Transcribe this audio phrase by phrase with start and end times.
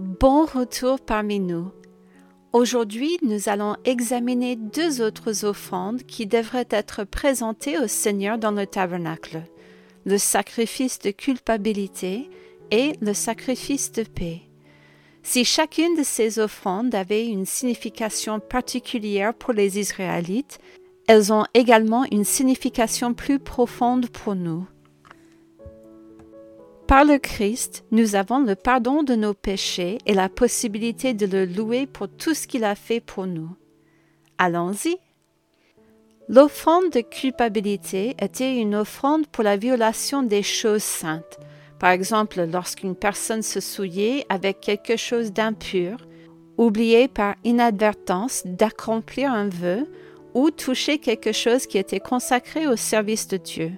[0.00, 1.72] Bon retour parmi nous.
[2.52, 8.64] Aujourd'hui, nous allons examiner deux autres offrandes qui devraient être présentées au Seigneur dans le
[8.64, 9.42] tabernacle,
[10.04, 12.30] le sacrifice de culpabilité
[12.70, 14.42] et le sacrifice de paix.
[15.24, 20.60] Si chacune de ces offrandes avait une signification particulière pour les Israélites,
[21.08, 24.64] elles ont également une signification plus profonde pour nous.
[26.88, 31.44] Par le Christ, nous avons le pardon de nos péchés et la possibilité de le
[31.44, 33.50] louer pour tout ce qu'il a fait pour nous.
[34.38, 34.96] Allons-y.
[36.30, 41.38] L'offrande de culpabilité était une offrande pour la violation des choses saintes.
[41.78, 45.98] Par exemple, lorsqu'une personne se souillait avec quelque chose d'impur,
[46.56, 49.86] oubliait par inadvertance d'accomplir un vœu
[50.32, 53.72] ou touchait quelque chose qui était consacré au service de Dieu.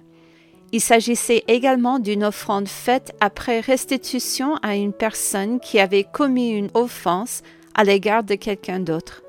[0.72, 6.70] Il s'agissait également d'une offrande faite après restitution à une personne qui avait commis une
[6.74, 7.42] offense
[7.74, 9.22] à l'égard de quelqu'un d'autre.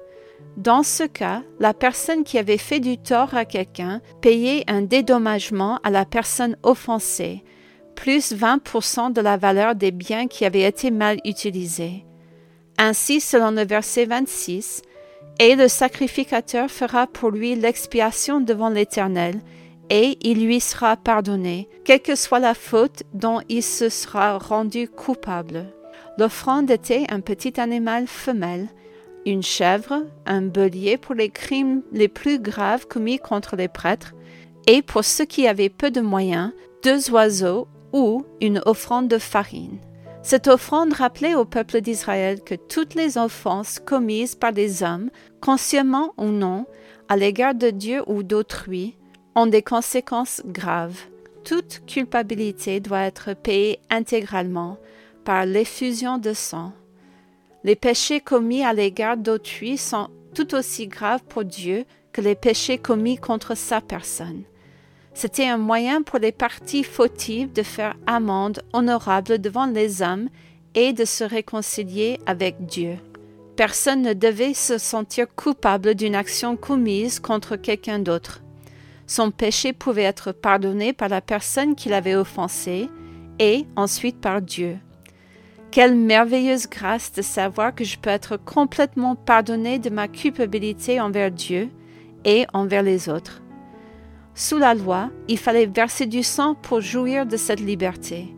[0.58, 5.80] Dans ce cas, la personne qui avait fait du tort à quelqu'un payait un dédommagement
[5.84, 7.44] à la personne offensée,
[7.96, 12.06] plus 20% de la valeur des biens qui avaient été mal utilisés.
[12.78, 14.82] Ainsi, selon le verset 26,
[15.40, 19.40] Et le sacrificateur fera pour lui l'expiation devant l'Éternel,
[19.94, 24.88] et il lui sera pardonné, quelle que soit la faute dont il se sera rendu
[24.88, 25.66] coupable.
[26.18, 28.70] L'offrande était un petit animal femelle,
[29.26, 34.14] une chèvre, un bélier pour les crimes les plus graves commis contre les prêtres,
[34.66, 36.54] et pour ceux qui avaient peu de moyens,
[36.84, 39.78] deux oiseaux ou une offrande de farine.
[40.24, 45.10] Cette offrande rappelait au peuple d'Israël que toutes les offenses commises par des hommes,
[45.42, 46.66] consciemment ou non,
[47.10, 48.96] à l'égard de Dieu ou d'autrui,
[49.36, 51.00] ont des conséquences graves.
[51.44, 54.78] Toute culpabilité doit être payée intégralement
[55.24, 56.74] par l'effusion de sang.
[57.64, 62.78] Les péchés commis à l'égard d'autrui sont tout aussi graves pour Dieu que les péchés
[62.78, 64.44] commis contre sa personne.
[65.14, 70.30] C'était un moyen pour les parties fautives de faire amende honorable devant les hommes
[70.74, 72.98] et de se réconcilier avec Dieu.
[73.58, 78.41] Personne ne devait se sentir coupable d'une action commise contre quelqu'un d'autre.
[79.12, 82.90] Son péché pouvait être pardonné par la personne qui l'avait offensé
[83.40, 84.78] et ensuite par Dieu.
[85.70, 91.30] Quelle merveilleuse grâce de savoir que je peux être complètement pardonné de ma culpabilité envers
[91.30, 91.68] Dieu
[92.24, 93.42] et envers les autres.
[94.34, 98.34] Sous la loi, il fallait verser du sang pour jouir de cette liberté.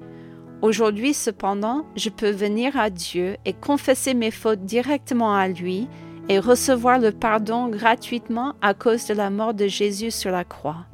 [0.63, 5.87] Aujourd'hui, cependant, je peux venir à Dieu et confesser mes fautes directement à lui
[6.29, 10.85] et recevoir le pardon gratuitement à cause de la mort de Jésus sur la croix.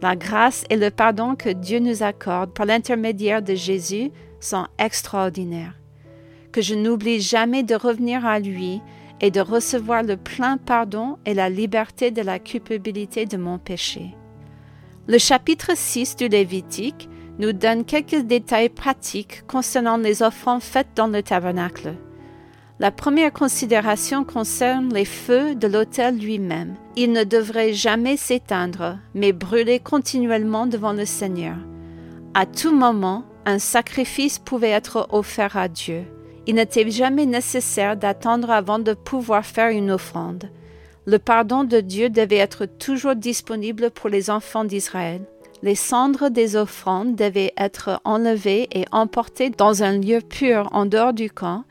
[0.00, 4.10] La grâce et le pardon que Dieu nous accorde par l'intermédiaire de Jésus
[4.40, 5.74] sont extraordinaires.
[6.52, 8.80] Que je n'oublie jamais de revenir à lui
[9.20, 14.14] et de recevoir le plein pardon et la liberté de la culpabilité de mon péché.
[15.08, 21.06] Le chapitre 6 du Lévitique nous donne quelques détails pratiques concernant les offrandes faites dans
[21.06, 21.94] le tabernacle.
[22.80, 26.76] La première considération concerne les feux de l'autel lui-même.
[26.94, 31.56] Il ne devrait jamais s'éteindre, mais brûler continuellement devant le Seigneur.
[32.34, 36.04] À tout moment, un sacrifice pouvait être offert à Dieu.
[36.46, 40.48] Il n'était jamais nécessaire d'attendre avant de pouvoir faire une offrande.
[41.04, 45.22] Le pardon de Dieu devait être toujours disponible pour les enfants d'Israël.
[45.62, 51.12] Les cendres des offrandes devaient être enlevées et emportées dans un lieu pur en dehors
[51.12, 51.64] du camp,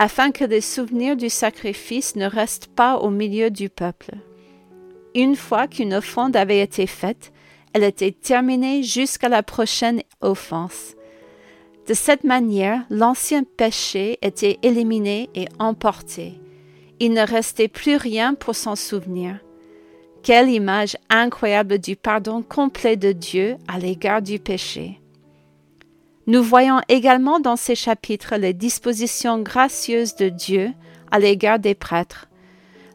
[0.00, 4.14] afin que les souvenirs du sacrifice ne restent pas au milieu du peuple.
[5.14, 7.34] Une fois qu'une offrande avait été faite,
[7.74, 10.94] elle était terminée jusqu'à la prochaine offense.
[11.86, 16.40] De cette manière, l'ancien péché était éliminé et emporté.
[16.98, 19.38] Il ne restait plus rien pour s'en souvenir.
[20.22, 24.99] Quelle image incroyable du pardon complet de Dieu à l'égard du péché.
[26.26, 30.70] Nous voyons également dans ces chapitres les dispositions gracieuses de Dieu
[31.10, 32.26] à l'égard des prêtres.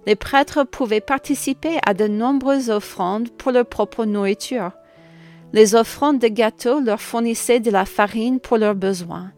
[0.05, 4.71] Les prêtres pouvaient participer à de nombreuses offrandes pour leur propre nourriture.
[5.53, 9.31] Les offrandes de gâteaux leur fournissaient de la farine pour leurs besoins.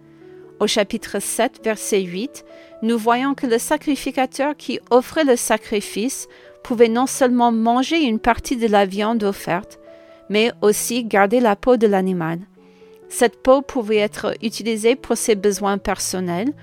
[0.60, 2.44] Au chapitre 7, verset 8,
[2.82, 6.28] nous voyons que le sacrificateur qui offrait le sacrifice
[6.64, 9.80] pouvait non seulement manger une partie de la viande offerte,
[10.30, 12.40] mais aussi garder la peau de l'animal.
[13.10, 16.54] Cette peau pouvait être utilisée pour ses besoins personnels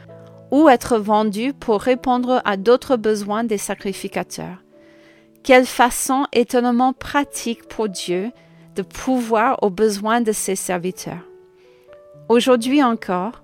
[0.51, 4.63] ou être vendue pour répondre à d'autres besoins des sacrificateurs.
[5.43, 8.31] Quelle façon étonnamment pratique pour Dieu
[8.75, 11.29] de pouvoir aux besoins de ses serviteurs.
[12.29, 13.43] Aujourd'hui encore,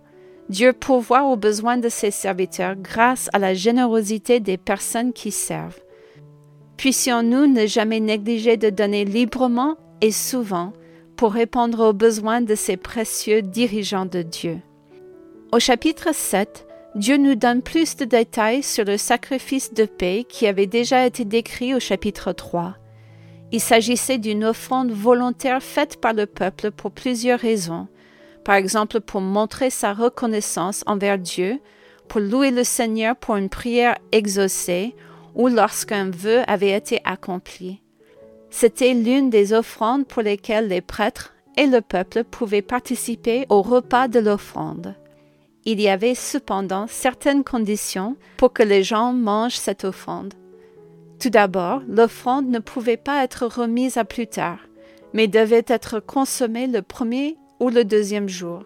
[0.48, 5.80] Dieu pourvoit aux besoins de ses serviteurs grâce à la générosité des personnes qui servent.
[6.76, 10.72] Puissions-nous ne jamais négliger de donner librement et souvent
[11.20, 14.58] pour répondre aux besoins de ces précieux dirigeants de Dieu.
[15.52, 20.46] Au chapitre 7, Dieu nous donne plus de détails sur le sacrifice de paix qui
[20.46, 22.74] avait déjà été décrit au chapitre 3.
[23.52, 27.86] Il s'agissait d'une offrande volontaire faite par le peuple pour plusieurs raisons,
[28.42, 31.60] par exemple pour montrer sa reconnaissance envers Dieu,
[32.08, 34.94] pour louer le Seigneur pour une prière exaucée
[35.34, 37.82] ou lorsqu'un vœu avait été accompli.
[38.50, 44.08] C'était l'une des offrandes pour lesquelles les prêtres et le peuple pouvaient participer au repas
[44.08, 44.96] de l'offrande.
[45.64, 50.34] Il y avait cependant certaines conditions pour que les gens mangent cette offrande.
[51.20, 54.58] Tout d'abord, l'offrande ne pouvait pas être remise à plus tard,
[55.12, 58.64] mais devait être consommée le premier ou le deuxième jour.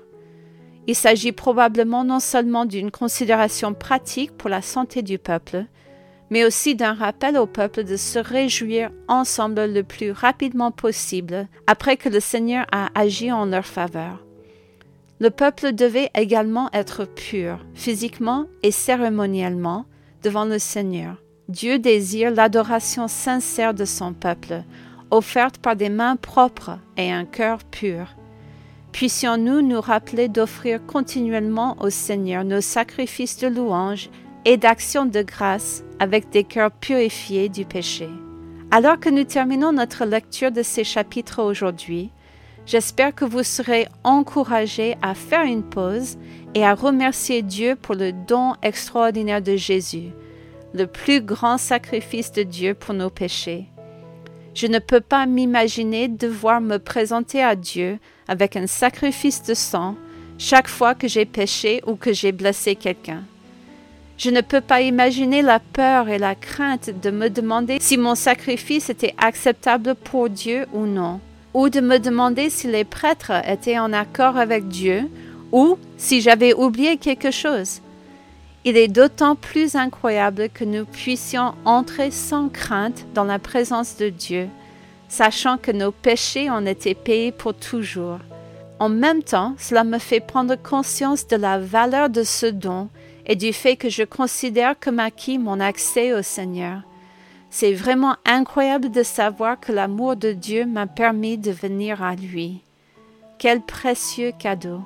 [0.87, 5.65] Il s'agit probablement non seulement d'une considération pratique pour la santé du peuple,
[6.35, 11.97] mais aussi d'un rappel au peuple de se réjouir ensemble le plus rapidement possible après
[11.97, 14.19] que le Seigneur a agi en leur faveur.
[15.21, 19.87] Le peuple devait également être pur, physiquement et cérémoniellement,
[20.25, 21.23] devant le Seigneur.
[21.49, 24.65] Dieu désire l'adoration sincère de son peuple,
[25.13, 28.09] offerte par des mains propres et un cœur pur.
[28.91, 34.11] Puissions-nous nous rappeler d'offrir continuellement au Seigneur nos sacrifices de louange
[34.45, 38.09] et d'action de grâce avec des cœurs purifiés du péché.
[38.71, 42.11] Alors que nous terminons notre lecture de ces chapitres aujourd'hui,
[42.67, 46.17] j'espère que vous serez encouragés à faire une pause
[46.55, 50.11] et à remercier Dieu pour le don extraordinaire de Jésus,
[50.73, 53.67] le plus grand sacrifice de Dieu pour nos péchés.
[54.55, 57.99] Je ne peux pas m'imaginer devoir me présenter à Dieu
[58.29, 59.97] avec un sacrifice de sang
[60.39, 63.25] chaque fois que j'ai péché ou que j'ai blessé quelqu'un.
[64.17, 68.15] Je ne peux pas imaginer la peur et la crainte de me demander si mon
[68.15, 71.21] sacrifice était acceptable pour Dieu ou non,
[71.53, 75.11] ou de me demander si les prêtres étaient en accord avec Dieu,
[75.51, 77.81] ou si j'avais oublié quelque chose.
[78.65, 84.09] Il est d'autant plus incroyable que nous puissions entrer sans crainte dans la présence de
[84.09, 84.49] Dieu,
[85.09, 88.19] sachant que nos péchés ont été payés pour toujours.
[88.79, 92.89] En même temps, cela me fait prendre conscience de la valeur de ce don
[93.27, 96.83] et du fait que je considère comme acquis mon accès au Seigneur.
[97.51, 102.63] C'est vraiment incroyable de savoir que l'amour de Dieu m'a permis de venir à lui.
[103.39, 104.81] Quel précieux cadeau.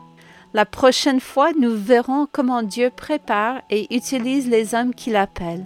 [0.55, 5.65] La prochaine fois, nous verrons comment Dieu prépare et utilise les hommes qu'il appelle,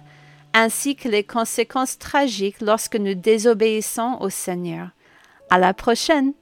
[0.54, 4.88] ainsi que les conséquences tragiques lorsque nous désobéissons au Seigneur.
[5.50, 6.32] À la prochaine!